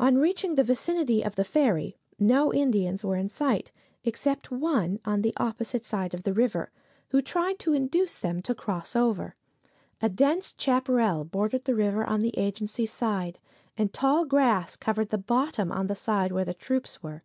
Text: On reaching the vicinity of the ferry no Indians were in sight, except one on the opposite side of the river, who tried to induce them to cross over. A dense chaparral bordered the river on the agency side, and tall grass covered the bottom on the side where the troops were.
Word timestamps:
On 0.00 0.18
reaching 0.18 0.56
the 0.56 0.64
vicinity 0.64 1.22
of 1.22 1.36
the 1.36 1.44
ferry 1.44 1.96
no 2.18 2.52
Indians 2.52 3.04
were 3.04 3.14
in 3.14 3.28
sight, 3.28 3.70
except 4.02 4.50
one 4.50 4.98
on 5.04 5.22
the 5.22 5.32
opposite 5.36 5.84
side 5.84 6.12
of 6.12 6.24
the 6.24 6.32
river, 6.32 6.72
who 7.10 7.22
tried 7.22 7.60
to 7.60 7.72
induce 7.72 8.18
them 8.18 8.42
to 8.42 8.52
cross 8.52 8.96
over. 8.96 9.36
A 10.02 10.08
dense 10.08 10.56
chaparral 10.58 11.22
bordered 11.22 11.66
the 11.66 11.76
river 11.76 12.02
on 12.04 12.18
the 12.18 12.36
agency 12.36 12.84
side, 12.84 13.38
and 13.76 13.92
tall 13.92 14.24
grass 14.24 14.74
covered 14.74 15.10
the 15.10 15.18
bottom 15.18 15.70
on 15.70 15.86
the 15.86 15.94
side 15.94 16.32
where 16.32 16.44
the 16.44 16.52
troops 16.52 17.00
were. 17.00 17.22